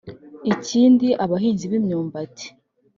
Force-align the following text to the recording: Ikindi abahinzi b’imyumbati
Ikindi 0.53 1.07
abahinzi 1.23 1.65
b’imyumbati 1.71 2.45